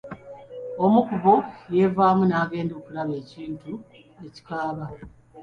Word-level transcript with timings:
Omu 0.83 0.99
kubbo 1.07 1.33
yeevaamu 1.73 2.23
nagenda 2.27 2.73
okulaba 2.79 3.13
ekintu 3.21 3.71
ekikaaba. 4.27 4.85